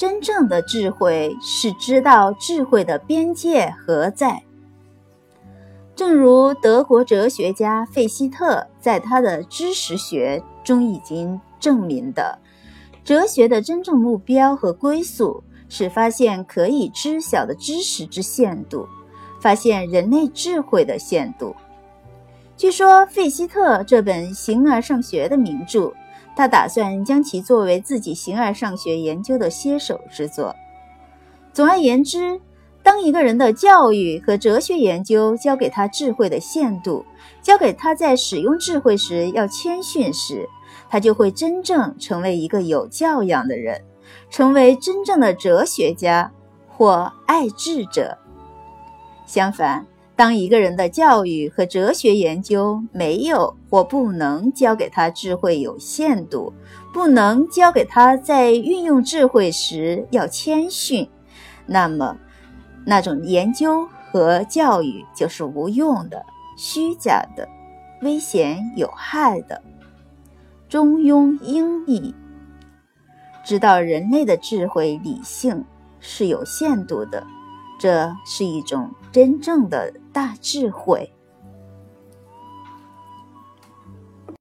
[0.00, 4.42] 真正的智慧是知道智慧的边界何在。
[5.94, 12.38] 正如德国哲学家费希特在他的《知识学》中已经证明的，
[13.04, 18.88] 哲学的真正目标和归宿是发现可以知晓的知识之限度，
[19.38, 21.54] 发现人类智慧的限度。
[22.56, 25.92] 据说费希特这本形而上学的名著，
[26.40, 30.56] 他打算将其作为自己形而上学研究的写手之作。
[31.52, 32.40] 总而言之。
[32.82, 37.04] 当一个人的教育和哲学研究教给他智慧的限度，
[37.42, 40.48] 教给他在使用智慧时要谦逊时，
[40.88, 43.84] 他就会真正成为一个有教养的人，
[44.30, 46.32] 成为真正的哲学家
[46.70, 48.16] 或爱智者。
[49.26, 49.86] 相反，
[50.20, 56.52] 当一个人的教育和哲学研究没有或不能教给他智慧有限度，
[56.92, 61.08] 不能教给他在运用智慧时要谦逊，
[61.64, 62.18] 那么。
[62.84, 66.22] 那种研究和教育就是无用的、
[66.54, 67.48] 虚假的、
[68.02, 69.62] 危险有害的。
[70.68, 72.14] 中庸英义，
[73.42, 75.64] 知道人类的智慧理性
[75.98, 77.26] 是有限度的，
[77.80, 81.10] 这是一种真正的大智慧。